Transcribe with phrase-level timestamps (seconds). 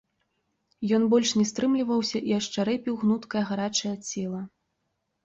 [0.97, 4.41] Ён больш не стрымліваўся і ашчарэпіў гнуткае гарачае цела.